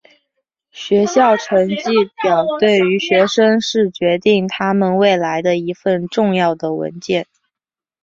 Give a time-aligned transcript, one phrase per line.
[0.71, 1.93] 学校成绩
[2.23, 7.27] 表对于学生是决定他们未来的一份重要的文件。